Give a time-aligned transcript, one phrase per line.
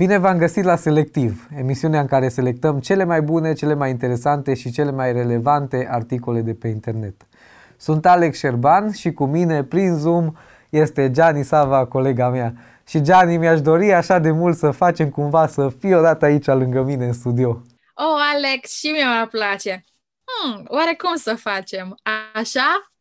[0.00, 4.54] Bine v-am găsit la Selectiv, emisiunea în care selectăm cele mai bune, cele mai interesante
[4.54, 7.26] și cele mai relevante articole de pe internet.
[7.76, 10.32] Sunt Alex Șerban și cu mine, prin Zoom,
[10.70, 12.54] este Gianni Sava, colega mea.
[12.86, 16.82] Și Gianni, mi-aș dori așa de mult să facem cumva să fii odată aici lângă
[16.82, 17.62] mine în studio.
[17.94, 19.84] Oh, Alex, și mie mi place.
[20.42, 21.98] Hmm, oare cum să facem?
[22.34, 22.92] Așa?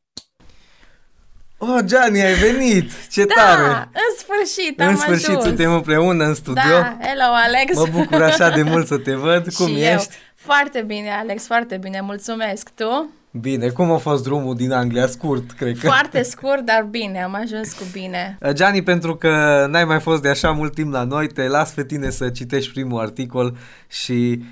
[1.61, 2.91] Oh, Gianni, ai venit!
[3.11, 3.89] Ce da, tare!
[3.93, 5.43] în sfârșit am În sfârșit ajuns.
[5.43, 6.61] suntem împreună în studio.
[6.65, 7.75] Da, hello, Alex!
[7.75, 9.47] Mă bucur așa de mult să te văd.
[9.57, 10.13] Cum și ești?
[10.13, 10.20] Eu.
[10.35, 12.70] Foarte bine, Alex, foarte bine, mulțumesc.
[12.75, 13.09] Tu?
[13.31, 15.07] Bine, cum a fost drumul din Anglia?
[15.07, 15.87] Scurt, cred că.
[15.87, 18.37] Foarte scurt, dar bine, am ajuns cu bine.
[18.53, 21.85] Gianni, pentru că n-ai mai fost de așa mult timp la noi, te las pe
[21.85, 24.45] tine să citești primul articol și uh,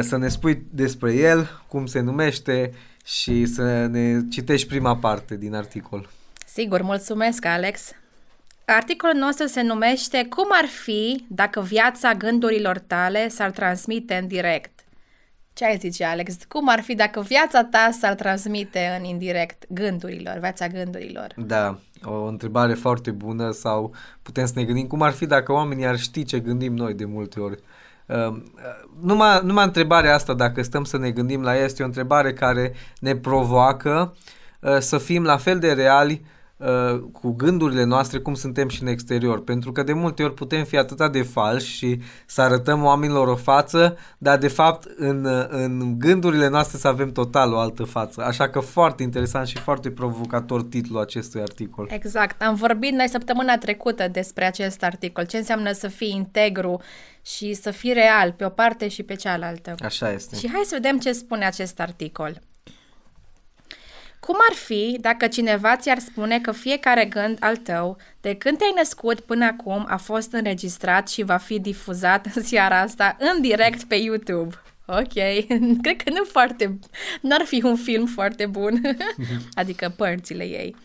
[0.00, 2.72] să ne spui despre el, cum se numește
[3.04, 6.08] și să ne citești prima parte din articol.
[6.46, 7.92] Sigur, mulțumesc, Alex.
[8.64, 14.80] Articolul nostru se numește Cum ar fi dacă viața gândurilor tale s-ar transmite în direct?
[15.52, 16.36] Ce ai zice, Alex?
[16.48, 21.34] Cum ar fi dacă viața ta s-ar transmite în indirect gândurilor, viața gândurilor?
[21.36, 25.86] Da, o întrebare foarte bună sau putem să ne gândim cum ar fi dacă oamenii
[25.86, 27.54] ar ști ce gândim noi de multe ori.
[27.54, 27.87] Uh,
[29.00, 32.74] numai, numai întrebarea asta, dacă stăm să ne gândim la ea, este o întrebare care
[33.00, 34.16] ne provoacă
[34.60, 36.24] uh, să fim la fel de reali
[36.58, 39.44] uh, cu gândurile noastre cum suntem și în exterior.
[39.44, 43.36] Pentru că de multe ori putem fi atât de falși și să arătăm oamenilor o
[43.36, 48.22] față, dar de fapt în, în gândurile noastre să avem total o altă față.
[48.22, 51.88] Așa că foarte interesant și foarte provocator titlul acestui articol.
[51.90, 52.42] Exact.
[52.42, 55.26] Am vorbit noi săptămâna trecută despre acest articol.
[55.26, 56.80] Ce înseamnă să fii integru
[57.22, 59.74] și să fii real pe o parte și pe cealaltă.
[59.84, 60.36] Așa este.
[60.36, 62.40] Și hai să vedem ce spune acest articol.
[64.20, 68.72] Cum ar fi dacă cineva ți-ar spune că fiecare gând al tău, de când te-ai
[68.76, 73.84] născut până acum, a fost înregistrat și va fi difuzat în seara asta în direct
[73.84, 74.54] pe YouTube?
[74.86, 75.12] Ok,
[75.82, 76.78] cred că nu foarte,
[77.20, 78.80] n-ar fi un film foarte bun,
[79.60, 80.76] adică părțile ei.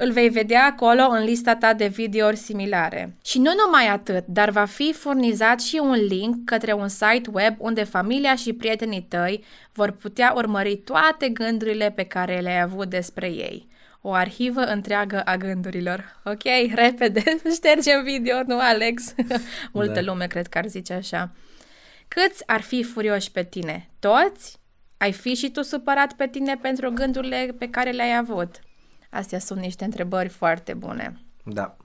[0.00, 3.16] Îl vei vedea acolo în lista ta de videouri similare.
[3.24, 7.54] Și nu numai atât, dar va fi furnizat și un link către un site web
[7.58, 13.26] unde familia și prietenii tăi vor putea urmări toate gândurile pe care le-ai avut despre
[13.26, 13.68] ei.
[14.00, 16.20] O arhivă întreagă a gândurilor.
[16.24, 16.42] Ok,
[16.84, 17.22] repede,
[17.52, 19.14] ștergem video, nu Alex?
[19.72, 20.12] Multă da.
[20.12, 21.30] lume cred că ar zice așa.
[22.08, 23.90] Câți ar fi furioși pe tine?
[23.98, 24.58] Toți?
[24.96, 28.60] Ai fi și tu supărat pe tine pentru gândurile pe care le-ai avut?
[29.10, 31.20] Astea sunt niște întrebări foarte bune.
[31.44, 31.76] Da.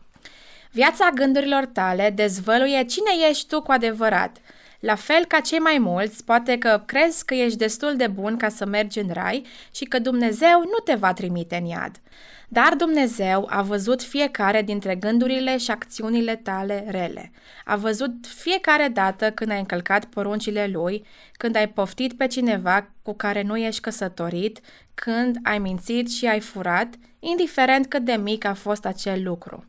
[0.71, 4.37] Viața gândurilor tale dezvăluie cine ești tu cu adevărat.
[4.79, 8.49] La fel ca cei mai mulți, poate că crezi că ești destul de bun ca
[8.49, 12.01] să mergi în rai și că Dumnezeu nu te va trimite în iad.
[12.47, 17.31] Dar Dumnezeu a văzut fiecare dintre gândurile și acțiunile tale rele.
[17.65, 23.13] A văzut fiecare dată când ai încălcat poruncile Lui, când ai poftit pe cineva cu
[23.13, 24.59] care nu ești căsătorit,
[24.93, 29.65] când ai mințit și ai furat, indiferent cât de mic a fost acel lucru.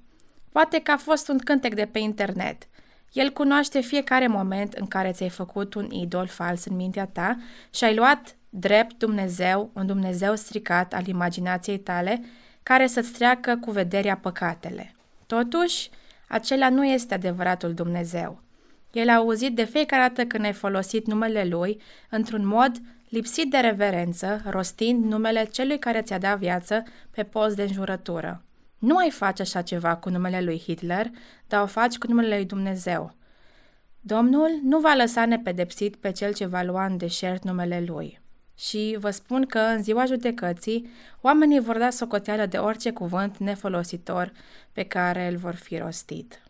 [0.52, 2.68] Poate că a fost un cântec de pe internet.
[3.12, 7.36] El cunoaște fiecare moment în care ți-ai făcut un idol fals în mintea ta
[7.70, 12.24] și ai luat drept Dumnezeu, un Dumnezeu stricat al imaginației tale,
[12.62, 14.94] care să-ți treacă cu vederea păcatele.
[15.26, 15.90] Totuși,
[16.28, 18.42] acela nu este adevăratul Dumnezeu.
[18.92, 22.72] El a auzit de fiecare dată când ai folosit numele Lui într-un mod
[23.14, 28.42] lipsit de reverență, rostind numele celui care ți-a dat viață pe post de înjurătură.
[28.78, 31.10] Nu ai face așa ceva cu numele lui Hitler,
[31.46, 33.14] dar o faci cu numele lui Dumnezeu.
[34.00, 38.20] Domnul nu va lăsa nepedepsit pe cel ce va lua în deșert numele lui.
[38.58, 44.32] Și vă spun că în ziua judecății, oamenii vor da socoteală de orice cuvânt nefolositor
[44.72, 46.42] pe care îl vor fi rostit.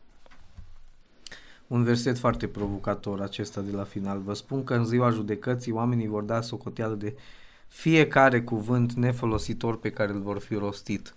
[1.75, 4.21] Un verset foarte provocator acesta de la final.
[4.25, 7.17] Vă spun că în ziua judecății oamenii vor da socoteală de
[7.69, 11.15] fiecare cuvânt nefolositor pe care îl vor fi rostit.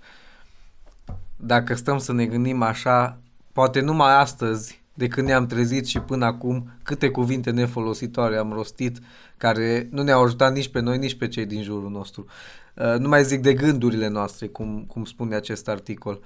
[1.35, 3.17] Dacă stăm să ne gândim așa,
[3.51, 8.99] poate numai astăzi, de când ne-am trezit și până acum, câte cuvinte nefolositoare am rostit,
[9.37, 12.25] care nu ne-au ajutat nici pe noi, nici pe cei din jurul nostru.
[12.73, 16.19] Uh, nu mai zic de gândurile noastre, cum, cum spune acest articol.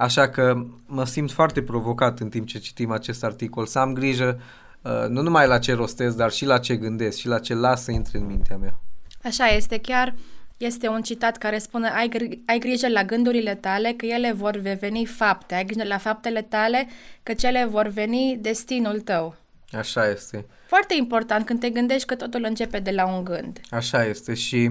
[0.00, 4.40] Așa că mă simt foarte provocat în timp ce citim acest articol, să am grijă
[4.82, 7.82] uh, nu numai la ce rostesc, dar și la ce gândesc și la ce las
[7.82, 8.80] să intre în mintea mea.
[9.22, 10.14] Așa este, chiar
[10.56, 14.56] este un citat care spune ai, gr- ai grijă la gândurile tale că ele vor
[14.56, 16.88] veni fapte, ai grijă la faptele tale
[17.22, 19.36] că cele vor veni destinul tău.
[19.72, 20.46] Așa este.
[20.66, 23.60] Foarte important când te gândești că totul începe de la un gând.
[23.70, 24.70] Așa este și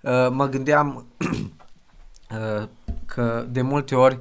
[0.00, 2.68] uh, mă gândeam uh,
[3.06, 4.18] că de multe ori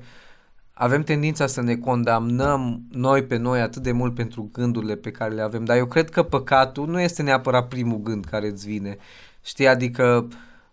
[0.81, 5.33] avem tendința să ne condamnăm noi pe noi atât de mult pentru gândurile pe care
[5.33, 8.97] le avem, dar eu cred că păcatul nu este neapărat primul gând care îți vine.
[9.43, 10.27] Știi, adică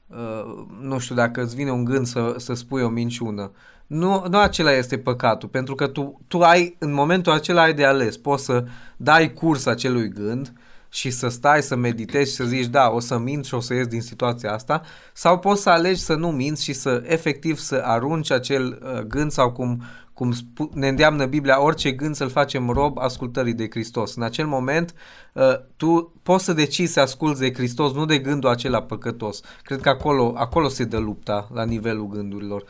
[0.06, 3.50] uh, nu știu dacă îți vine un gând să, să spui o minciună.
[3.87, 7.85] Nu, nu acela este păcatul, pentru că tu, tu ai, în momentul acela ai de
[7.85, 8.17] ales.
[8.17, 8.64] Poți să
[8.97, 10.53] dai curs acelui gând
[10.96, 13.75] și să stai să meditezi și să zici, da, o să mint și o să
[13.75, 14.82] ies din situația asta,
[15.12, 19.31] sau poți să alegi să nu minți și să efectiv să arunci acel uh, gând
[19.31, 19.82] sau cum,
[20.12, 24.14] cum spu- ne îndeamnă Biblia, orice gând să-l facem rob ascultării de Hristos.
[24.14, 24.94] În acel moment,
[25.32, 25.43] uh,
[25.76, 29.40] tu poți să decizi să asculți de Hristos, nu de gândul acela păcătos.
[29.62, 32.64] Cred că acolo, acolo se dă lupta la nivelul gândurilor.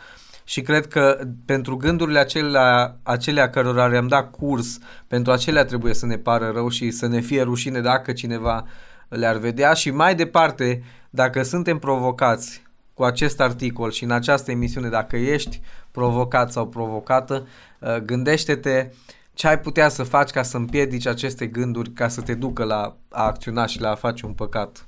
[0.48, 6.06] Și cred că pentru gândurile acelea, acelea cărora le-am dat curs, pentru acelea trebuie să
[6.06, 8.66] ne pară rău și să ne fie rușine dacă cineva
[9.08, 12.62] le-ar vedea și mai departe, dacă suntem provocați
[12.94, 15.60] cu acest articol și în această emisiune, dacă ești
[15.90, 17.46] provocat sau provocată,
[17.80, 18.90] uh, gândește-te
[19.34, 22.96] ce ai putea să faci ca să împiedici aceste gânduri, ca să te ducă la
[23.08, 24.86] a acționa și la a face un păcat.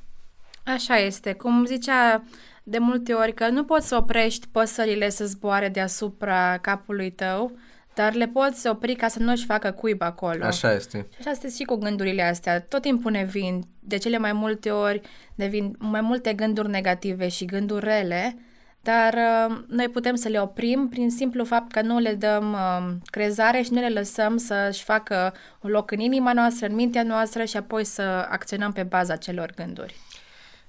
[0.64, 1.32] Așa este.
[1.32, 2.22] Cum zicea
[2.68, 7.52] de multe ori că nu poți să oprești păsările să zboare deasupra capului tău,
[7.94, 10.44] dar le poți opri ca să nu-și facă cuib acolo.
[10.44, 11.06] Așa este.
[11.10, 12.60] Și așa este și cu gândurile astea.
[12.60, 15.00] Tot timpul ne vin, de cele mai multe ori,
[15.34, 18.38] ne vin mai multe gânduri negative și gânduri rele,
[18.80, 22.94] dar uh, noi putem să le oprim prin simplu fapt că nu le dăm uh,
[23.04, 27.44] crezare și nu le lăsăm să-și facă un loc în inima noastră, în mintea noastră
[27.44, 29.94] și apoi să acționăm pe baza celor gânduri.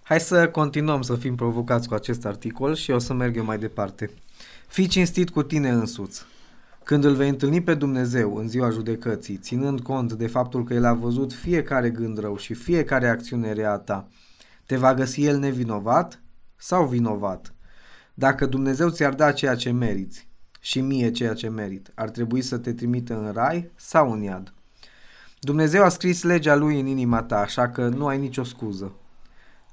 [0.09, 3.57] Hai să continuăm să fim provocați cu acest articol și o să merg eu mai
[3.57, 4.09] departe.
[4.67, 6.25] Fii cinstit cu tine însuți.
[6.83, 10.85] Când îl vei întâlni pe Dumnezeu în ziua judecății, ținând cont de faptul că El
[10.85, 14.07] a văzut fiecare gând rău și fiecare acțiune rea a ta,
[14.65, 16.21] te va găsi El nevinovat
[16.55, 17.53] sau vinovat?
[18.13, 20.27] Dacă Dumnezeu ți-ar da ceea ce meriți
[20.59, 24.53] și mie ceea ce merit, ar trebui să te trimită în rai sau în iad?
[25.39, 28.93] Dumnezeu a scris legea Lui în inima ta, așa că nu ai nicio scuză.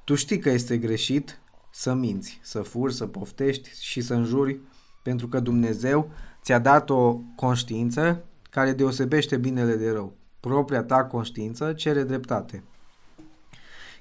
[0.07, 4.61] Tu știi că este greșit să minți, să furi, să poftești și să înjuri,
[5.03, 6.11] pentru că Dumnezeu
[6.43, 10.17] ți-a dat o conștiință care deosebește binele de rău.
[10.41, 12.63] Propria ta conștiință cere dreptate.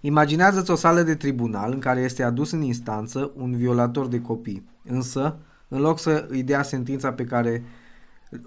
[0.02, 4.70] Imaginează-ți o sală de tribunal în care este adus în instanță un violator de copii,
[4.84, 5.38] însă,
[5.68, 7.64] în loc să îi dea sentința pe care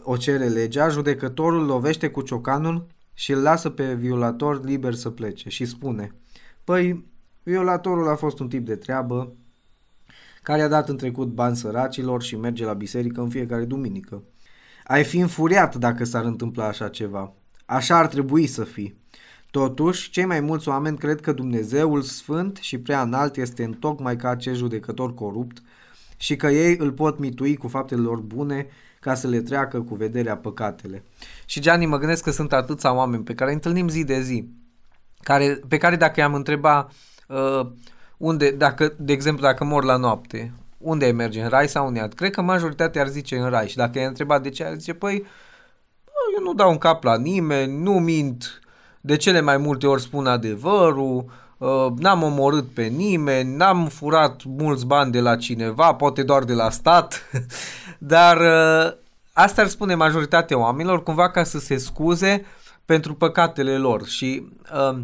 [0.03, 5.49] o cere legea, judecătorul lovește cu ciocanul și îl lasă pe violator liber să plece
[5.49, 6.15] și spune
[6.65, 7.07] Păi,
[7.49, 9.33] Violatorul a fost un tip de treabă
[10.43, 14.23] care a dat în trecut bani săracilor și merge la biserică în fiecare duminică.
[14.85, 17.33] Ai fi înfuriat dacă s-ar întâmpla așa ceva.
[17.67, 19.01] Așa ar trebui să fii.
[19.51, 24.29] Totuși, cei mai mulți oameni cred că Dumnezeul sfânt și prea înalt este întocmai ca
[24.29, 25.63] acest judecător corupt
[26.17, 28.67] și că ei îl pot mitui cu faptele lor bune
[29.01, 31.05] ca să le treacă cu vederea păcatele.
[31.47, 34.49] Și Gianni, mă gândesc că sunt atâția oameni pe care îi întâlnim zi de zi,
[35.23, 36.89] care, pe care dacă i-am întreba
[37.29, 37.67] uh,
[38.17, 41.95] unde, dacă, de exemplu, dacă mor la noapte, unde ai merge, în rai sau în
[41.95, 42.15] iad?
[42.15, 43.69] Cred că majoritatea ar zice în rai.
[43.69, 45.27] Și dacă i-ai întrebat de ce, ar zice, păi,
[46.37, 48.61] eu nu dau un cap la nimeni, nu mint,
[49.01, 54.87] de cele mai multe ori spun adevărul, uh, n-am omorât pe nimeni, n-am furat mulți
[54.87, 57.31] bani de la cineva, poate doar de la stat,
[57.99, 58.93] dar uh,
[59.33, 62.45] asta ar spune majoritatea oamenilor cumva ca să se scuze
[62.85, 64.07] pentru păcatele lor.
[64.07, 64.49] Și
[64.91, 64.99] uh,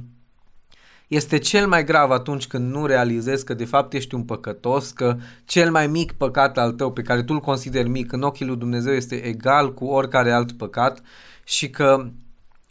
[1.08, 5.16] este cel mai grav atunci când nu realizezi că de fapt ești un păcătos, că
[5.44, 8.56] cel mai mic păcat al tău pe care tu îl consideri mic în ochii lui
[8.56, 11.02] Dumnezeu este egal cu oricare alt păcat
[11.44, 12.06] și că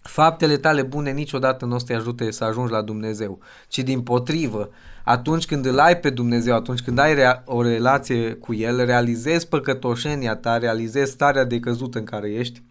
[0.01, 4.01] faptele tale bune niciodată nu o să te ajute să ajungi la Dumnezeu, ci din
[4.01, 4.69] potrivă,
[5.03, 9.47] atunci când îl ai pe Dumnezeu, atunci când ai rea- o relație cu El, realizezi
[9.47, 12.63] păcătoșenia ta, realizezi starea de căzut în care ești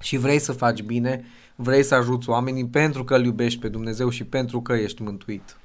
[0.00, 1.24] și vrei să faci bine
[1.62, 5.56] vrei să ajuți oamenii pentru că îl iubești pe Dumnezeu și pentru că ești mântuit.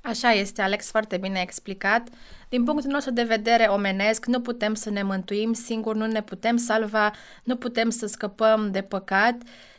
[0.00, 2.08] Așa este, Alex, foarte bine explicat.
[2.48, 6.56] Din punctul nostru de vedere omenesc, nu putem să ne mântuim singuri, nu ne putem
[6.56, 9.34] salva, nu putem să scăpăm de păcat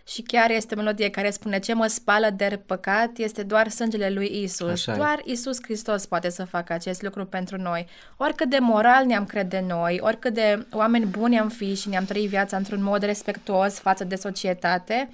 [0.07, 4.41] și chiar este melodie care spune ce mă spală de păcat este doar sângele lui
[4.43, 4.69] Isus.
[4.69, 7.87] Așa doar Isus Hristos poate să facă acest lucru pentru noi.
[8.17, 12.29] Oricât de moral ne-am crede noi, oricât de oameni buni am fi și ne-am trăit
[12.29, 15.09] viața într-un mod respectuos față de societate,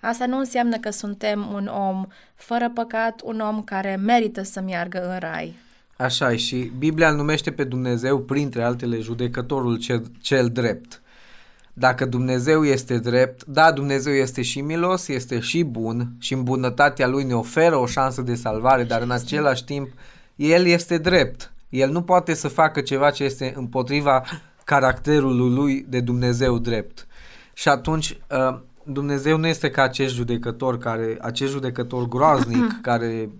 [0.00, 5.12] Asta nu înseamnă că suntem un om fără păcat, un om care merită să meargă
[5.12, 5.56] în rai.
[5.96, 11.00] Așa și Biblia îl numește pe Dumnezeu, printre altele, judecătorul cel, cel drept.
[11.72, 17.06] dacă Dumnezeu este drept, da, Dumnezeu este și milos, este și bun și în bunătatea
[17.06, 19.88] Lui ne oferă o șansă de salvare, dar în același timp
[20.36, 21.52] El este drept.
[21.68, 24.24] El nu poate să facă ceva ce este împotriva
[24.64, 27.06] caracterului Lui de Dumnezeu drept.
[27.52, 28.58] Și atunci uh,
[28.92, 33.30] Dumnezeu nu este ca acest judecător, care, acest judecător groaznic care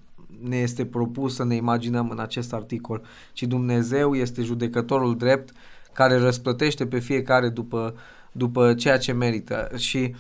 [0.43, 3.03] ne este propus să ne imaginăm în acest articol,
[3.33, 5.53] ci Dumnezeu este judecătorul drept
[5.93, 7.95] care răsplătește pe fiecare după,
[8.33, 9.71] după ceea ce merită.
[9.77, 10.15] Și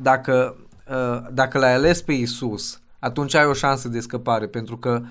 [0.00, 0.56] dacă,
[0.90, 5.02] uh, dacă l-ai ales pe Isus, atunci ai o șansă de scăpare, pentru că,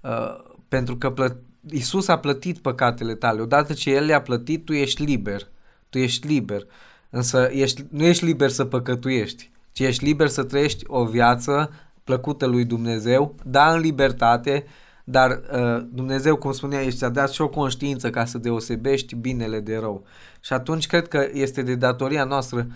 [0.00, 0.36] uh,
[0.68, 1.36] pentru că plă,
[1.70, 3.40] Isus a plătit păcatele tale.
[3.40, 5.48] Odată ce El le-a plătit, tu ești liber.
[5.88, 6.66] Tu ești liber.
[7.10, 11.70] Însă ești, nu ești liber să păcătuiești, ci ești liber să trăiești o viață
[12.04, 14.64] plăcută lui Dumnezeu, da în libertate,
[15.04, 19.60] dar uh, Dumnezeu, cum spunea, ești a dat și o conștiință ca să deosebești binele
[19.60, 20.06] de rău.
[20.40, 22.66] Și atunci cred că este de datoria noastră,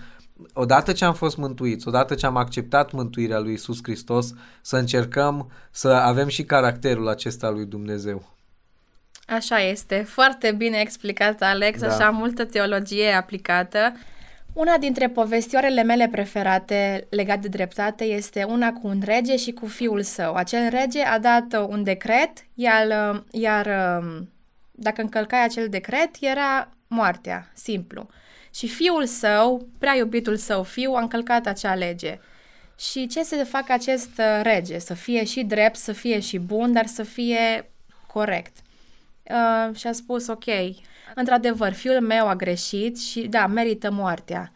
[0.52, 5.50] odată ce am fost mântuiți, odată ce am acceptat mântuirea lui Isus Hristos, să încercăm
[5.70, 8.30] să avem și caracterul acesta lui Dumnezeu.
[9.26, 11.86] Așa este, foarte bine explicat, Alex, da.
[11.86, 13.92] așa multă teologie aplicată.
[14.52, 19.66] Una dintre povestioarele mele preferate legate de dreptate este una cu un rege și cu
[19.66, 20.34] fiul său.
[20.34, 22.86] Acel rege a dat un decret, iar,
[23.30, 23.66] iar
[24.70, 28.08] dacă încălcai acel decret, era moartea, simplu.
[28.54, 32.18] Și fiul său, prea iubitul său fiu, a încălcat acea lege.
[32.78, 34.78] Și ce să facă acest rege?
[34.78, 37.70] Să fie și drept, să fie și bun, dar să fie
[38.06, 38.56] corect.
[39.22, 40.44] Uh, și a spus, ok,
[41.14, 44.52] într-adevăr, fiul meu a greșit și, da, merită moartea.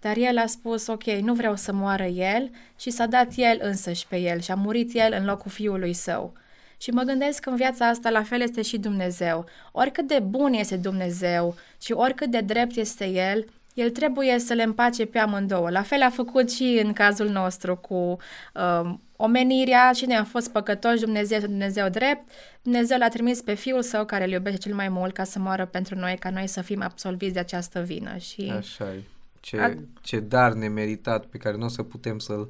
[0.00, 4.06] Dar el a spus, ok, nu vreau să moară el și s-a dat el însăși
[4.06, 6.32] pe el și a murit el în locul fiului său.
[6.78, 9.44] Și mă gândesc că în viața asta la fel este și Dumnezeu.
[9.72, 14.62] Oricât de bun este Dumnezeu și oricât de drept este El, El trebuie să le
[14.62, 15.70] împace pe amândouă.
[15.70, 18.16] La fel a făcut și în cazul nostru cu
[18.54, 22.30] uh, omenirea, cine a fost păcătoși, Dumnezeu Dumnezeu drept,
[22.62, 25.66] Dumnezeu l-a trimis pe Fiul Său care îl iubește cel mai mult ca să moară
[25.66, 28.16] pentru noi, ca noi să fim absolviți de această vină.
[28.16, 29.02] Și Așa e.
[29.40, 29.70] Ce, a...
[30.02, 32.48] ce dar nemeritat pe care nu o să putem să-l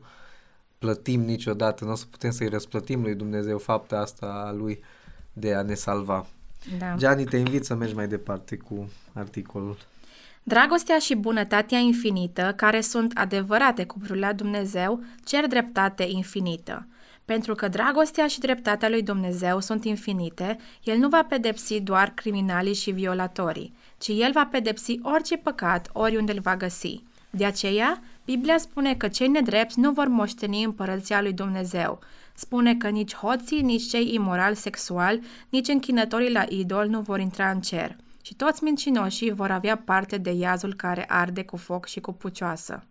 [0.79, 4.83] plătim niciodată, nu o să putem să-i răsplătim lui Dumnezeu fapta asta a lui
[5.33, 6.27] de a ne salva.
[6.79, 6.95] Da.
[6.97, 9.77] Gianni, te invit să mergi mai departe cu articolul.
[10.49, 16.87] Dragostea și bunătatea infinită, care sunt adevărate cu la Dumnezeu, cer dreptate infinită.
[17.25, 22.75] Pentru că dragostea și dreptatea lui Dumnezeu sunt infinite, El nu va pedepsi doar criminalii
[22.75, 27.03] și violatorii, ci El va pedepsi orice păcat oriunde îl va găsi.
[27.31, 31.99] De aceea, Biblia spune că cei nedrepți nu vor moșteni împărăția lui Dumnezeu.
[32.35, 37.51] Spune că nici hoții, nici cei imorali sexual, nici închinătorii la idol nu vor intra
[37.51, 42.01] în cer și toți mincinoșii vor avea parte de iazul care arde cu foc și
[42.01, 42.85] cu pucioasă.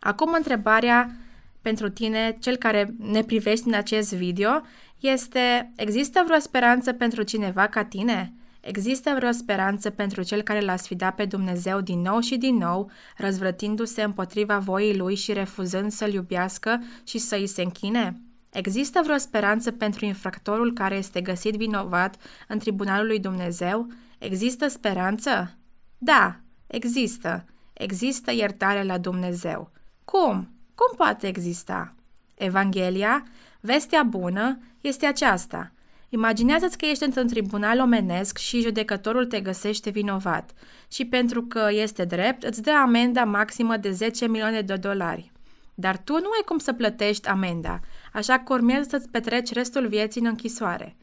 [0.00, 1.16] Acum întrebarea
[1.62, 4.50] pentru tine, cel care ne privești în acest video,
[4.98, 8.32] este există vreo speranță pentru cineva ca tine?
[8.60, 12.90] Există vreo speranță pentru cel care l-a sfidat pe Dumnezeu din nou și din nou,
[13.16, 18.20] răzvrătindu-se împotriva voii lui și refuzând să-l iubească și să îi se închine?
[18.50, 22.16] Există vreo speranță pentru infractorul care este găsit vinovat
[22.48, 23.86] în tribunalul lui Dumnezeu?
[24.18, 25.56] Există speranță?
[25.98, 27.44] Da, există.
[27.72, 29.70] Există iertare la Dumnezeu.
[30.04, 30.50] Cum?
[30.74, 31.94] Cum poate exista?
[32.34, 33.26] Evanghelia,
[33.60, 35.72] vestea bună, este aceasta.
[36.08, 40.50] Imaginează-ți că ești într-un tribunal omenesc și judecătorul te găsește vinovat
[40.90, 45.32] și pentru că este drept îți dă amenda maximă de 10 milioane de dolari.
[45.80, 47.80] Dar tu nu ai cum să plătești amenda,
[48.12, 50.96] așa că urmează să-ți petreci restul vieții în închisoare.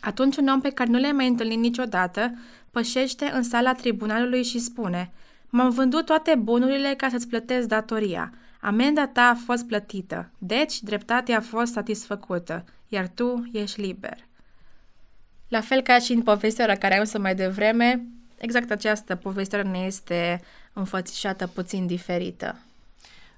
[0.00, 2.38] Atunci un om pe care nu l-ai mai întâlnit niciodată
[2.70, 5.12] pășește în sala tribunalului și spune
[5.48, 8.32] M-am vândut toate bunurile ca să-ți plătesc datoria.
[8.60, 14.16] Amenda ta a fost plătită, deci dreptatea a fost satisfăcută, iar tu ești liber.
[15.48, 18.04] La fel ca și în povestea care am să mai devreme,
[18.38, 20.40] exact această poveste ne este
[20.72, 22.58] înfățișată puțin diferită.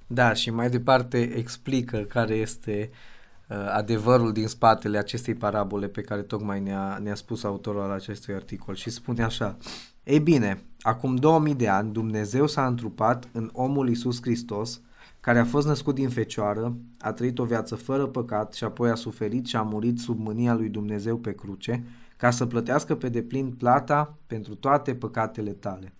[0.06, 2.90] Da, și mai departe explică care este
[3.48, 8.34] uh, adevărul din spatele acestei parabole pe care tocmai ne-a, ne-a spus autorul al acestui
[8.34, 9.56] articol și spune așa.
[10.04, 14.80] Ei bine, acum 2000 de ani Dumnezeu s-a întrupat în omul Isus Hristos,
[15.20, 18.94] care a fost născut din fecioară, a trăit o viață fără păcat și apoi a
[18.94, 21.84] suferit și a murit sub mânia lui Dumnezeu pe cruce,
[22.16, 25.92] ca să plătească pe deplin plata pentru toate păcatele tale.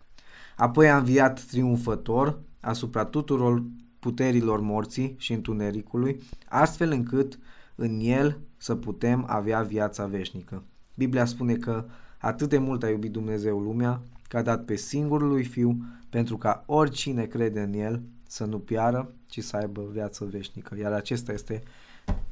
[0.57, 3.63] Apoi a înviat triumfător asupra tuturor
[3.99, 7.38] puterilor morții și întunericului, astfel încât
[7.75, 10.62] în el să putem avea viața veșnică.
[10.95, 11.85] Biblia spune că
[12.19, 15.76] atât de mult a iubit Dumnezeu lumea, că a dat pe singurul lui Fiu
[16.09, 20.76] pentru ca oricine crede în El să nu piară, ci să aibă viață veșnică.
[20.79, 21.62] Iar acesta este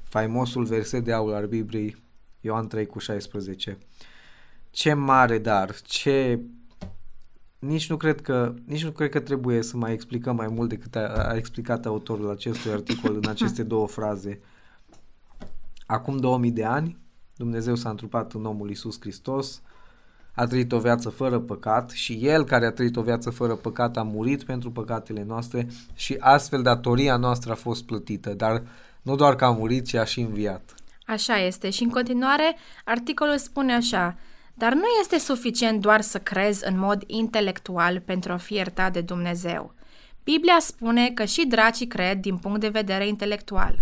[0.02, 1.96] faimosul verset de aur al Bibliei,
[2.40, 3.78] Ioan 3 cu 16.
[4.70, 6.40] Ce mare dar, ce
[7.66, 10.96] nici nu cred că nici nu cred că trebuie să mai explicăm mai mult decât
[10.96, 14.40] a, a explicat autorul acestui articol în aceste două fraze.
[15.86, 16.98] Acum 2000 de ani,
[17.36, 19.62] Dumnezeu s-a întrupat în omul Isus Hristos,
[20.34, 23.96] a trăit o viață fără păcat și El care a trăit o viață fără păcat
[23.96, 28.62] a murit pentru păcatele noastre și astfel datoria noastră a fost plătită, dar
[29.02, 30.74] nu doar că a murit, ci a și înviat.
[31.06, 34.16] Așa este și în continuare articolul spune așa,
[34.54, 39.00] dar nu este suficient doar să crezi în mod intelectual pentru a fi iertat de
[39.00, 39.74] Dumnezeu.
[40.24, 43.78] Biblia spune că și dracii cred din punct de vedere intelectual.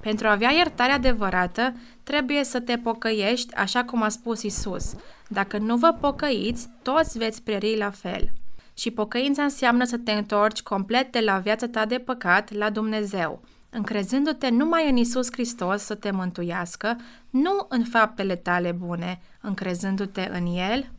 [0.00, 4.94] Pentru a avea iertare adevărată, trebuie să te pocăiești, așa cum a spus Isus.
[5.28, 8.28] Dacă nu vă pocăiți, toți veți prieri la fel.
[8.74, 13.40] Și pocăința înseamnă să te întorci complet de la viața ta de păcat la Dumnezeu,
[13.70, 16.96] încrezându-te numai în Isus Hristos să te mântuiască,
[17.30, 20.90] nu în faptele tale bune, încrezându-te în El,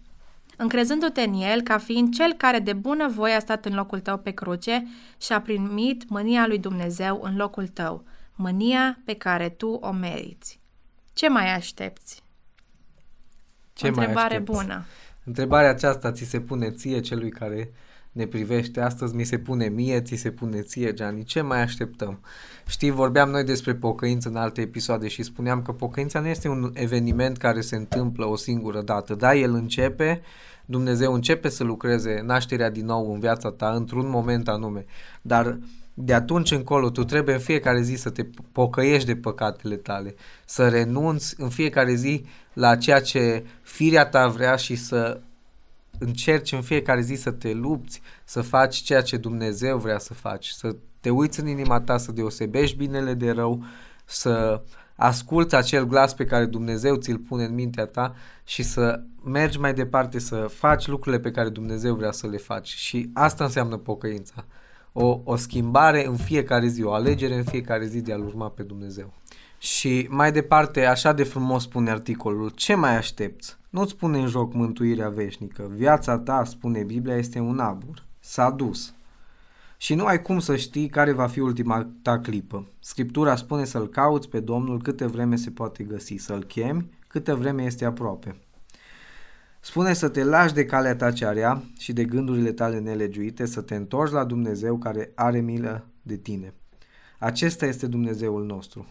[0.57, 4.17] încrezându-te în El ca fiind Cel care de bună voie a stat în locul tău
[4.17, 4.87] pe cruce
[5.21, 8.03] și a primit mânia lui Dumnezeu în locul tău,
[8.35, 10.59] mânia pe care tu o meriți.
[11.13, 12.23] Ce mai aștepți?
[13.73, 14.51] Ce o întrebare mai aștepți?
[14.51, 14.85] bună.
[15.23, 17.71] Întrebarea aceasta ți se pune ție, celui care
[18.11, 22.19] ne privește astăzi, mi se pune mie, ți se pune ție, Gianni, ce mai așteptăm?
[22.67, 26.71] Știi, vorbeam noi despre pocăință în alte episoade și spuneam că pocăința nu este un
[26.73, 29.15] eveniment care se întâmplă o singură dată.
[29.15, 30.21] Da, el începe,
[30.65, 34.85] Dumnezeu începe să lucreze nașterea din nou în viața ta într-un moment anume,
[35.21, 35.59] dar
[35.93, 40.15] de atunci încolo tu trebuie în fiecare zi să te pocăiești de păcatele tale,
[40.45, 45.21] să renunți în fiecare zi la ceea ce firea ta vrea și să
[46.01, 50.47] încerci în fiecare zi să te lupți, să faci ceea ce Dumnezeu vrea să faci,
[50.47, 53.63] să te uiți în inima ta, să deosebești binele de rău,
[54.05, 54.61] să
[54.95, 59.73] asculți acel glas pe care Dumnezeu ți-l pune în mintea ta și să mergi mai
[59.73, 62.67] departe, să faci lucrurile pe care Dumnezeu vrea să le faci.
[62.67, 64.45] Și asta înseamnă pocăința.
[64.91, 68.63] O, o schimbare în fiecare zi, o alegere în fiecare zi de a-L urma pe
[68.63, 69.13] Dumnezeu.
[69.57, 73.59] Și mai departe, așa de frumos spune articolul, ce mai aștepți?
[73.71, 75.71] Nu-ți pune în joc mântuirea veșnică.
[75.75, 78.05] Viața ta, spune Biblia, este un abur.
[78.19, 78.93] S-a dus.
[79.77, 82.67] Și nu ai cum să știi care va fi ultima ta clipă.
[82.79, 87.63] Scriptura spune să-L cauți pe Domnul câte vreme se poate găsi, să-L chemi câte vreme
[87.63, 88.41] este aproape.
[89.59, 93.61] Spune să te lași de calea ta cea rea și de gândurile tale nelegiuite, să
[93.61, 96.53] te întorci la Dumnezeu care are milă de tine.
[97.19, 98.87] Acesta este Dumnezeul nostru.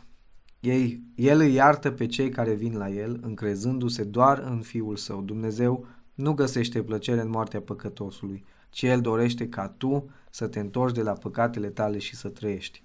[0.61, 5.21] Ei, el îi iartă pe cei care vin la el, încrezându-se doar în Fiul Său.
[5.21, 10.95] Dumnezeu nu găsește plăcere în moartea păcătosului, ci El dorește ca tu să te întorci
[10.95, 12.83] de la păcatele tale și să trăiești.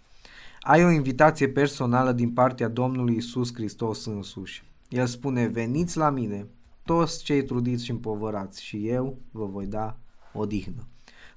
[0.60, 4.64] Ai o invitație personală din partea Domnului Isus Hristos însuși.
[4.90, 6.48] El spune, veniți la mine,
[6.86, 9.98] toți cei trudiți și împovărați, și eu vă voi da
[10.34, 10.88] odihnă.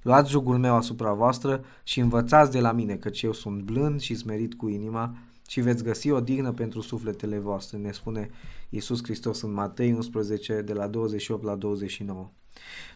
[0.01, 4.15] Luați jugul meu asupra voastră și învățați de la mine, căci eu sunt blând și
[4.15, 5.17] smerit cu inima
[5.49, 8.29] și veți găsi o dignă pentru sufletele voastre, ne spune
[8.69, 12.31] Iisus Hristos în Matei 11, de la 28 la 29.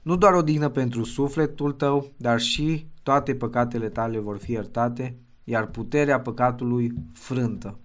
[0.01, 5.15] Nu doar o dignă pentru sufletul tău, dar și toate păcatele tale vor fi iertate,
[5.43, 7.79] iar puterea păcatului frântă.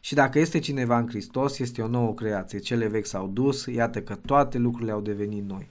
[0.00, 2.58] Și dacă este cineva în Hristos, este o nouă creație.
[2.58, 5.70] Cele vechi s-au dus, iată că toate lucrurile au devenit noi.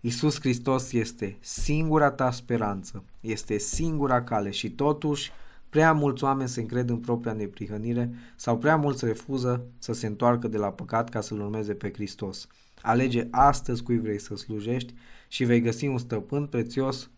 [0.00, 5.32] Isus Hristos este singura ta speranță, este singura cale și totuși
[5.72, 10.48] prea mulți oameni se încred în propria neprihănire sau prea mulți refuză să se întoarcă
[10.48, 12.46] de la păcat ca să-L urmeze pe Hristos.
[12.82, 14.94] Alege astăzi cui vrei să slujești
[15.28, 17.10] și vei găsi un stăpân prețios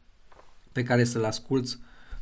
[0.73, 1.79] pe care să-L asculți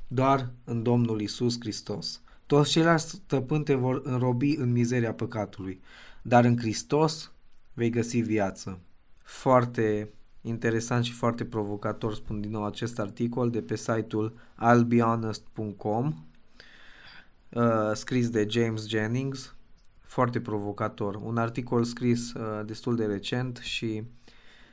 [0.06, 2.20] doar în Domnul Isus Hristos.
[2.46, 5.80] Toți ceilalți stăpâni te vor înrobi în mizeria păcatului,
[6.22, 7.32] dar în Hristos
[7.72, 8.78] vei găsi viață.
[9.22, 16.14] Foarte interesant și foarte provocator, spun din nou acest articol de pe site-ul albehonest.com
[17.48, 19.54] uh, scris de James Jennings,
[20.00, 21.14] foarte provocator.
[21.14, 24.02] Un articol scris uh, destul de recent și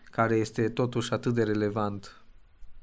[0.03, 2.23] care este totuși atât de relevant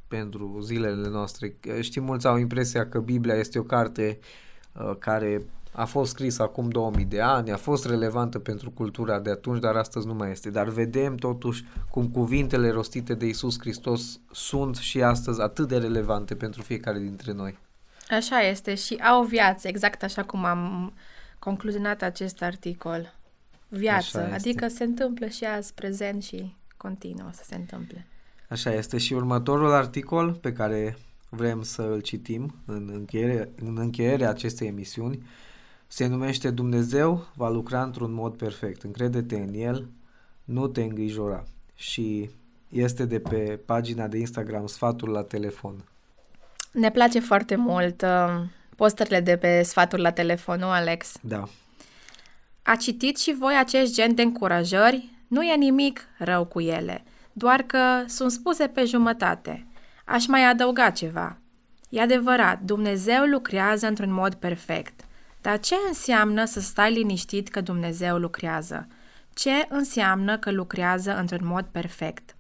[0.09, 1.57] pentru zilele noastre.
[1.81, 4.19] Știi, mulți au impresia că Biblia este o carte
[4.73, 5.47] uh, care
[5.79, 9.77] a fost scris acum 2000 de ani, a fost relevantă pentru cultura de atunci, dar
[9.77, 10.51] astăzi nu mai este.
[10.51, 16.35] Dar vedem totuși cum cuvintele rostite de Isus Hristos sunt și astăzi atât de relevante
[16.35, 17.59] pentru fiecare dintre noi.
[18.11, 20.93] Așa este și au viață, exact așa cum am
[21.39, 23.15] concluzionat acest articol.
[23.69, 28.07] Viață, adică se întâmplă și azi, prezent și continuă să se întâmple.
[28.49, 34.29] Așa este și următorul articol pe care vrem să îl citim în, încheiere, în încheierea
[34.29, 35.23] acestei emisiuni
[35.87, 38.83] se numește Dumnezeu va lucra într-un mod perfect.
[38.83, 39.89] Încrede-te în El,
[40.45, 41.45] nu te îngrijora.
[41.75, 42.31] Și
[42.69, 45.85] este de pe pagina de Instagram Sfatul la telefon.
[46.73, 48.43] Ne place foarte mult uh,
[48.77, 51.17] posterele de pe Sfatul la telefon, nu, Alex?
[51.21, 51.49] Da.
[52.63, 55.11] A citit și voi acest gen de încurajări?
[55.29, 59.67] Nu e nimic rău cu ele, doar că sunt spuse pe jumătate.
[60.05, 61.39] Aș mai adăuga ceva.
[61.89, 65.06] E adevărat, Dumnezeu lucrează într-un mod perfect.
[65.47, 68.87] Dar ce înseamnă să stai liniștit că Dumnezeu lucrează?
[69.35, 72.37] Ce înseamnă că lucrează într-un mod perfect?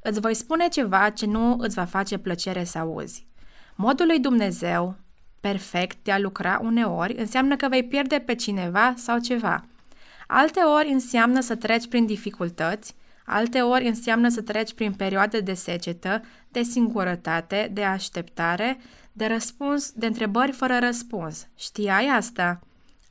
[0.00, 3.26] Îți voi spune ceva ce nu îți va face plăcere să auzi.
[3.74, 4.96] Modul lui Dumnezeu,
[5.40, 9.64] perfect, de a lucra uneori, înseamnă că vei pierde pe cineva sau ceva.
[10.26, 12.94] Alte ori înseamnă să treci prin dificultăți,
[13.24, 18.78] alte ori înseamnă să treci prin perioade de secetă, de singurătate, de așteptare,
[19.18, 21.46] de răspuns, de întrebări fără răspuns.
[21.56, 22.60] Știai asta?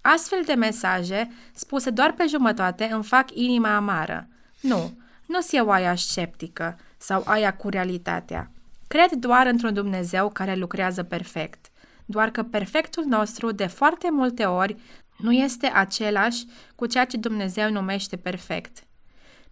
[0.01, 4.27] Astfel de mesaje, spuse doar pe jumătate, îmi fac inima amară.
[4.61, 8.51] Nu, nu sunt eu aia sceptică sau aia cu realitatea.
[8.87, 11.65] Cred doar într-un Dumnezeu care lucrează perfect.
[12.05, 14.75] Doar că perfectul nostru, de foarte multe ori,
[15.17, 18.83] nu este același cu ceea ce Dumnezeu numește perfect.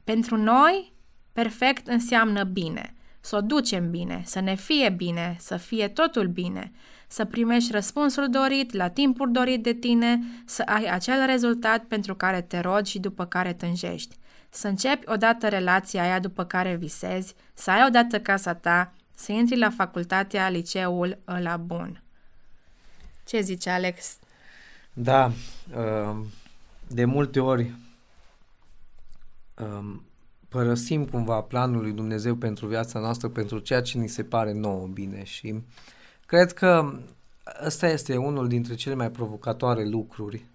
[0.03, 0.93] Pentru noi,
[1.33, 2.94] perfect înseamnă bine,
[3.25, 6.71] să o ducem bine, să ne fie bine, să fie totul bine,
[7.07, 12.41] să primești răspunsul dorit la timpul dorit de tine, să ai acel rezultat pentru care
[12.41, 14.15] te rogi și după care tânjești.
[14.49, 19.57] Să începi odată relația aia după care visezi, să ai odată casa ta, să intri
[19.57, 22.01] la facultatea, liceul la bun.
[23.27, 24.17] Ce zice Alex?
[24.93, 25.31] Da,
[25.75, 26.25] um,
[26.88, 27.71] de multe ori
[29.55, 30.03] um,
[30.55, 34.87] părăsim cumva planul lui Dumnezeu pentru viața noastră, pentru ceea ce ni se pare nouă
[34.87, 35.63] bine și
[36.25, 36.99] cred că
[37.65, 40.45] ăsta este unul dintre cele mai provocatoare lucruri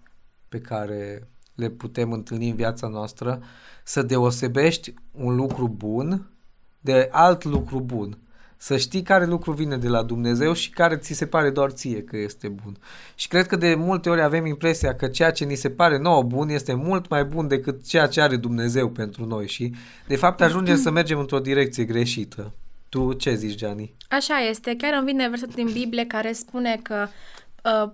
[0.49, 3.41] pe care le putem întâlni în viața noastră,
[3.83, 6.29] să deosebești un lucru bun
[6.79, 8.17] de alt lucru bun.
[8.63, 12.03] Să știi care lucru vine de la Dumnezeu și care ți se pare doar ție
[12.03, 12.77] că este bun.
[13.15, 16.23] Și cred că de multe ori avem impresia că ceea ce ni se pare nouă
[16.23, 19.73] bun este mult mai bun decât ceea ce are Dumnezeu pentru noi și
[20.07, 22.53] de fapt ajungem să mergem într-o direcție greșită.
[22.89, 23.93] Tu ce zici, Gianni?
[24.09, 24.75] Așa este.
[24.77, 27.50] Chiar îmi vine versetul din Biblie care spune că Uh,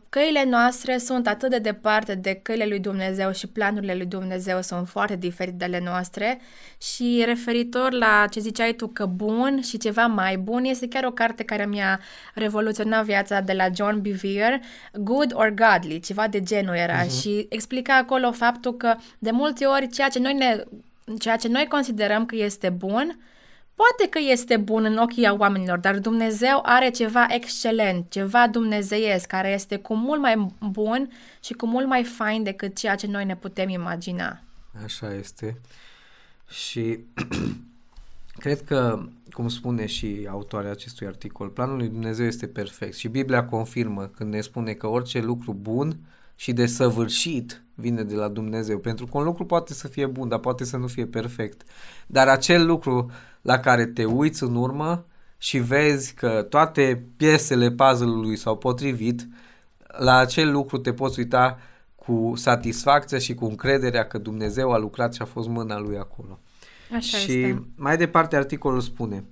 [0.10, 4.88] căile noastre sunt atât de departe de căile lui Dumnezeu și planurile lui Dumnezeu sunt
[4.88, 6.40] foarte diferite de ale noastre
[6.82, 11.12] și referitor la ce ziceai tu că bun și ceva mai bun este chiar o
[11.12, 12.00] carte care mi-a
[12.34, 14.62] revoluționat viața de la John Bevere,
[14.94, 17.20] Good or Godly, ceva de genul era uh-huh.
[17.22, 20.64] și explica acolo faptul că de multe ori ceea ce noi, ne,
[21.20, 23.20] ceea ce noi considerăm că este bun
[23.78, 29.52] Poate că este bun în ochii oamenilor, dar Dumnezeu are ceva excelent, ceva dumnezeiesc, care
[29.52, 31.12] este cu mult mai bun
[31.44, 34.40] și cu mult mai fain decât ceea ce noi ne putem imagina.
[34.84, 35.58] Așa este.
[36.50, 37.00] Și
[38.44, 43.46] cred că, cum spune și autoarea acestui articol, planul lui Dumnezeu este perfect și Biblia
[43.46, 45.98] confirmă când ne spune că orice lucru bun
[46.40, 48.78] și de săvârșit vine de la Dumnezeu.
[48.78, 51.64] Pentru că un lucru poate să fie bun, dar poate să nu fie perfect.
[52.08, 55.06] Dar acel lucru la care te uiți în urmă
[55.38, 59.28] și vezi că toate piesele puzzle-ului s-au potrivit,
[59.98, 61.60] la acel lucru te poți uita
[61.96, 66.40] cu satisfacție și cu încrederea că Dumnezeu a lucrat și a fost mâna lui acolo.
[66.96, 67.68] Așa și este.
[67.76, 69.24] mai departe articolul spune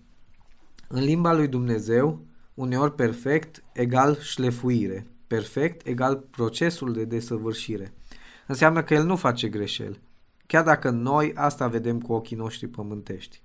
[0.87, 7.93] În limba lui Dumnezeu, uneori perfect egal șlefuire, perfect egal procesul de desăvârșire.
[8.47, 10.01] Înseamnă că el nu face greșeli,
[10.45, 13.41] chiar dacă noi asta vedem cu ochii noștri pământești.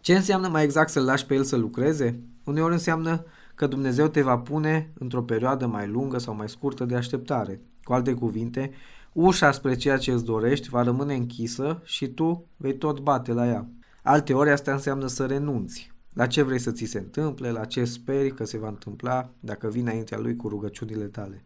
[0.00, 2.20] Ce înseamnă mai exact să-L lași pe El să lucreze?
[2.44, 6.96] Uneori înseamnă că Dumnezeu te va pune într-o perioadă mai lungă sau mai scurtă de
[6.96, 7.60] așteptare.
[7.82, 8.72] Cu alte cuvinte,
[9.12, 13.46] ușa spre ceea ce îți dorești va rămâne închisă și tu vei tot bate la
[13.46, 13.68] ea.
[14.02, 15.93] Alte ori asta înseamnă să renunți.
[16.14, 19.68] La ce vrei să ți se întâmple, la ce speri că se va întâmpla dacă
[19.68, 21.42] vii înaintea lui cu rugăciunile tale.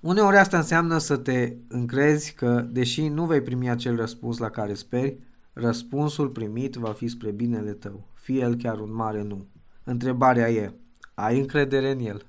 [0.00, 4.74] Uneori asta înseamnă să te încrezi că, deși nu vei primi acel răspuns la care
[4.74, 5.16] speri,
[5.60, 9.46] Răspunsul primit va fi spre binele tău, fie el chiar un mare nu.
[9.84, 10.72] Întrebarea e,
[11.14, 12.26] ai încredere în el?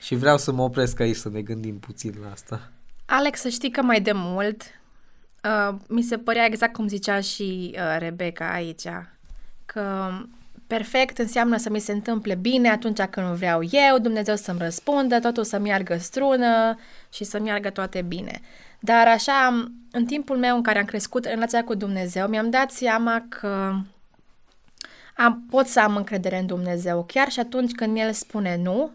[0.00, 2.70] Și vreau să mă opresc aici să ne gândim puțin la asta.
[3.04, 4.62] Alex, să știi că mai de mult
[5.44, 8.86] uh, mi se părea exact cum zicea și uh, Rebecca aici,
[9.66, 10.10] că
[10.66, 15.44] perfect înseamnă să mi se întâmple bine atunci când vreau eu, Dumnezeu să-mi răspundă, totul
[15.44, 16.78] să meargă strună
[17.12, 18.40] și să meargă toate bine.
[18.80, 22.70] Dar așa, în timpul meu în care am crescut în relația cu Dumnezeu, mi-am dat
[22.70, 23.74] seama că
[25.16, 28.90] am, pot să am încredere în Dumnezeu, chiar și atunci când El spune nu,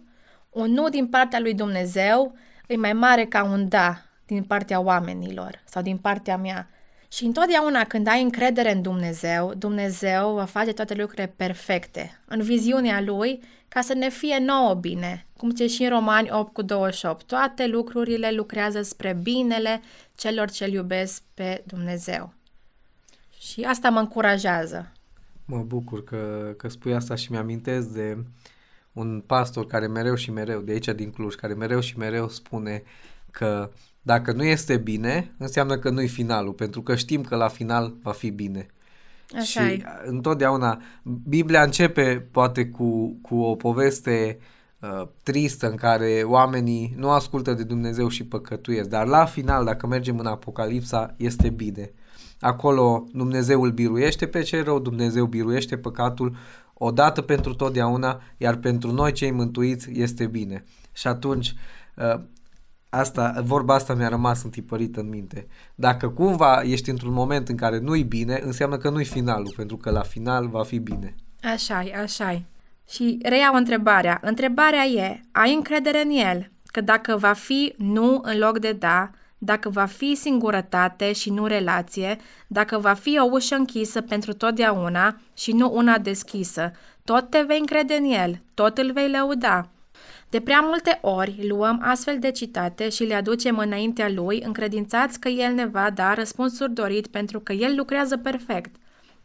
[0.50, 2.36] un nu din partea lui Dumnezeu
[2.68, 6.70] e mai mare ca un da din partea oamenilor sau din partea mea.
[7.12, 13.02] Și întotdeauna când ai încredere în Dumnezeu, Dumnezeu va face toate lucrurile perfecte, în viziunea
[13.02, 15.26] Lui, ca să ne fie nouă bine.
[15.38, 19.82] Cum ce și în Romani 8 cu 28, toate lucrurile lucrează spre binele
[20.16, 22.34] celor ce iubesc pe Dumnezeu.
[23.40, 24.92] Și asta mă încurajează.
[25.46, 28.18] Mă bucur că, că spui asta și mi-amintesc de
[28.94, 32.84] un pastor care mereu și mereu, de aici din Cluj, care mereu și mereu spune
[33.32, 37.96] că dacă nu este bine, înseamnă că nu-i finalul, pentru că știm că la final
[38.02, 38.68] va fi bine.
[39.36, 39.84] Așa și e.
[40.06, 40.82] întotdeauna
[41.28, 44.40] Biblia începe poate cu, cu o poveste
[44.80, 49.88] uh, tristă în care oamenii nu ascultă de Dumnezeu și păcătuiesc, dar la final, dacă
[49.88, 51.92] mergem în Apocalipsa, este bine.
[52.40, 56.36] Acolo Dumnezeu îl biruiește pe cel rău, Dumnezeu biruiește păcatul
[56.74, 60.64] odată pentru totdeauna, iar pentru noi cei mântuiți este bine.
[60.94, 61.56] Și atunci
[61.96, 62.20] uh,
[62.90, 65.48] asta, vorba asta mi-a rămas întipărită în minte.
[65.76, 69.90] Dacă cumva ești într-un moment în care nu-i bine, înseamnă că nu-i finalul, pentru că
[69.90, 71.16] la final va fi bine.
[71.44, 72.42] așa e, așa e.
[72.90, 74.20] Și reiau întrebarea.
[74.22, 76.52] Întrebarea e, ai încredere în el?
[76.66, 81.46] Că dacă va fi nu în loc de da, dacă va fi singurătate și nu
[81.46, 86.72] relație, dacă va fi o ușă închisă pentru totdeauna și nu una deschisă,
[87.04, 89.70] tot te vei încrede în el, tot îl vei lăuda.
[90.30, 95.28] De prea multe ori luăm astfel de citate și le aducem înaintea lui, încredințați că
[95.28, 98.76] el ne va da răspunsuri dorit pentru că el lucrează perfect.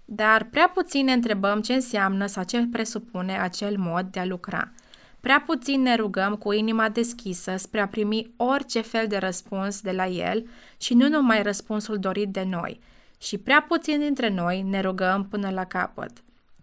[0.04, 4.72] Dar prea puțin ne întrebăm ce înseamnă sau ce presupune acel mod de a lucra.
[5.20, 9.90] Prea puțin ne rugăm cu inima deschisă spre a primi orice fel de răspuns de
[9.90, 12.80] la el și nu numai răspunsul dorit de noi.
[13.20, 16.10] Și prea puțin dintre noi ne rugăm până la capăt.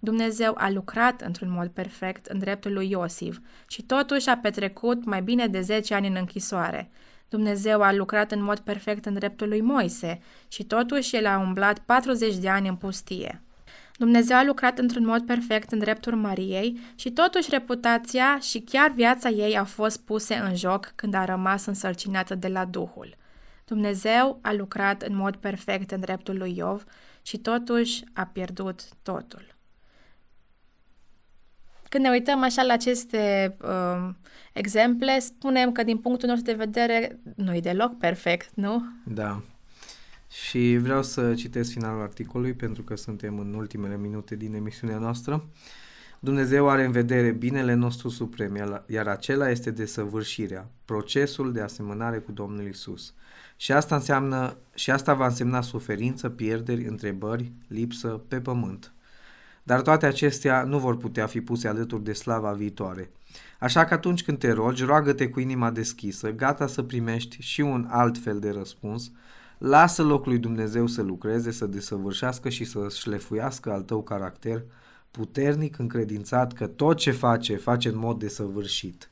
[0.04, 3.38] Dumnezeu a lucrat într-un mod perfect în dreptul lui Iosif
[3.68, 6.90] și totuși a petrecut mai bine de 10 ani în închisoare.
[7.30, 11.80] Dumnezeu a lucrat în mod perfect în dreptul lui Moise și totuși el a umblat
[11.80, 13.42] 40 de ani în pustie.
[13.98, 19.30] Dumnezeu a lucrat într-un mod perfect în dreptul Mariei și totuși reputația și chiar viața
[19.30, 23.16] ei au fost puse în joc când a rămas însărcinată de la Duhul.
[23.66, 26.84] Dumnezeu a lucrat în mod perfect în dreptul lui Iov
[27.22, 29.51] și totuși a pierdut totul.
[31.91, 34.10] Când ne uităm așa la aceste uh,
[34.54, 38.84] exemple, spunem că din punctul nostru de vedere nu e deloc perfect, nu?
[39.06, 39.41] Da.
[40.30, 45.45] Și vreau să citesc finalul articolului pentru că suntem în ultimele minute din emisiunea noastră.
[46.19, 52.32] Dumnezeu are în vedere binele nostru suprem, iar acela este desăvârșirea, procesul de asemănare cu
[52.32, 53.13] Domnul Isus.
[53.56, 58.93] Și asta înseamnă și asta va însemna suferință, pierderi, întrebări, lipsă pe pământ.
[59.63, 63.12] Dar toate acestea nu vor putea fi puse alături de slava viitoare.
[63.60, 67.88] Așa că atunci când te rogi, roagă-te cu inima deschisă, gata să primești și un
[67.89, 69.12] alt fel de răspuns,
[69.62, 74.63] Lasă locul lui Dumnezeu să lucreze, să desăvârșească și să șlefuiască al tău caracter
[75.12, 79.10] puternic, încredințat că tot ce face, face în mod desăvârșit.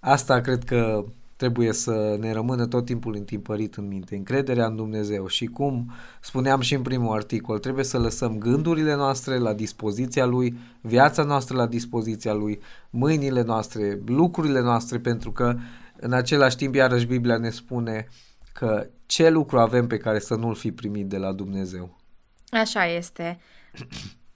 [0.00, 1.04] Asta cred că
[1.36, 6.60] trebuie să ne rămână tot timpul întimpărit în minte, încrederea în Dumnezeu și cum spuneam
[6.60, 11.66] și în primul articol, trebuie să lăsăm gândurile noastre la dispoziția Lui, viața noastră la
[11.66, 15.56] dispoziția Lui, mâinile noastre, lucrurile noastre, pentru că
[15.96, 18.06] în același timp iarăși Biblia ne spune
[18.52, 21.98] că ce lucru avem pe care să nu-l fi primit de la Dumnezeu.
[22.50, 23.38] Așa este.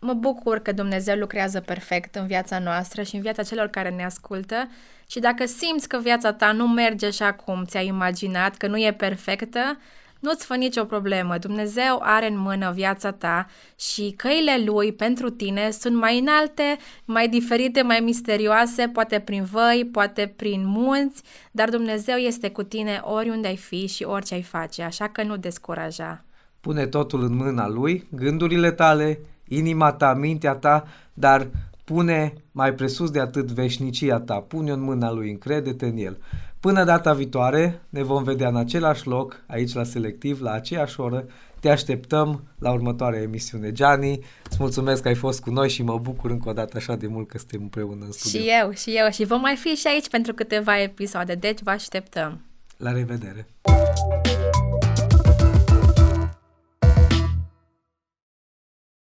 [0.02, 4.04] Mă bucur că Dumnezeu lucrează perfect în viața noastră și în viața celor care ne
[4.04, 4.68] ascultă
[5.06, 8.92] și dacă simți că viața ta nu merge așa cum ți-ai imaginat, că nu e
[8.92, 9.78] perfectă,
[10.20, 11.38] nu-ți fă nicio problemă.
[11.38, 13.46] Dumnezeu are în mână viața ta
[13.78, 19.88] și căile Lui pentru tine sunt mai înalte, mai diferite, mai misterioase, poate prin văi,
[19.92, 24.82] poate prin munți, dar Dumnezeu este cu tine oriunde ai fi și orice ai face,
[24.82, 26.24] așa că nu descuraja.
[26.60, 29.18] Pune totul în mâna Lui, gândurile tale,
[29.50, 31.48] inima ta, mintea ta, dar
[31.84, 36.18] pune mai presus de atât veșnicia ta, pune în mâna Lui, încrede-te în El.
[36.60, 41.26] Până data viitoare, ne vom vedea în același loc, aici la Selectiv, la aceeași oră.
[41.60, 43.72] Te așteptăm la următoarea emisiune.
[43.72, 46.96] Gianni, îți mulțumesc că ai fost cu noi și mă bucur încă o dată așa
[46.96, 48.40] de mult că suntem împreună în studio.
[48.40, 49.10] Și eu, și eu.
[49.10, 52.40] Și vom mai fi și aici pentru câteva episoade, deci vă așteptăm.
[52.76, 53.46] La revedere!